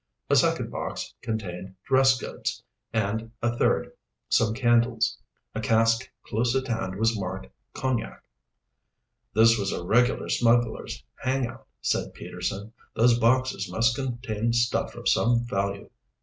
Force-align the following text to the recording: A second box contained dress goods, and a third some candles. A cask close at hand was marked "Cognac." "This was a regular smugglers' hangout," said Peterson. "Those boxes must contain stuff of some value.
A 0.31 0.35
second 0.35 0.71
box 0.71 1.13
contained 1.21 1.75
dress 1.83 2.17
goods, 2.19 2.63
and 2.91 3.29
a 3.39 3.55
third 3.55 3.91
some 4.29 4.51
candles. 4.55 5.19
A 5.53 5.61
cask 5.61 6.09
close 6.23 6.55
at 6.55 6.67
hand 6.67 6.95
was 6.95 7.15
marked 7.19 7.53
"Cognac." 7.75 8.23
"This 9.35 9.59
was 9.59 9.71
a 9.71 9.83
regular 9.83 10.27
smugglers' 10.27 11.03
hangout," 11.17 11.67
said 11.81 12.15
Peterson. 12.15 12.73
"Those 12.95 13.19
boxes 13.19 13.69
must 13.71 13.95
contain 13.95 14.53
stuff 14.53 14.95
of 14.95 15.07
some 15.07 15.43
value. 15.45 15.91